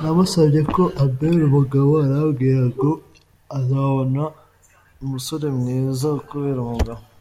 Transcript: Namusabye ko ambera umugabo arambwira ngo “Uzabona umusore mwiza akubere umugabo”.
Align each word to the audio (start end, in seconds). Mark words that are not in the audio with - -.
Namusabye 0.00 0.60
ko 0.74 0.82
ambera 1.02 1.42
umugabo 1.48 1.90
arambwira 2.04 2.60
ngo 2.70 2.90
“Uzabona 3.56 4.22
umusore 5.02 5.46
mwiza 5.58 6.08
akubere 6.20 6.58
umugabo”. 6.62 7.00